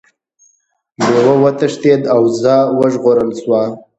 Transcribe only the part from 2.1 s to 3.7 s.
او وزه وژغورل شوه.